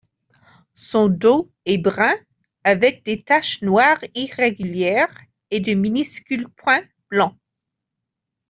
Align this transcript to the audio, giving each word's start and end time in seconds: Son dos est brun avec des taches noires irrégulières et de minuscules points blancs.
Son 0.73 1.09
dos 1.09 1.51
est 1.65 1.77
brun 1.77 2.15
avec 2.63 3.05
des 3.05 3.21
taches 3.21 3.61
noires 3.61 4.03
irrégulières 4.15 5.15
et 5.51 5.59
de 5.59 5.75
minuscules 5.75 6.49
points 6.49 6.83
blancs. 7.11 7.37